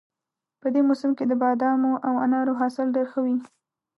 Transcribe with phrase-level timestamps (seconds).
[0.61, 3.37] په دې موسم کې د بادامو او انارو حاصل ډېر ښه وي